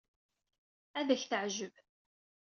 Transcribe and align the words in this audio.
Ad 0.99 1.07
ak-teɛjeb. 1.15 1.73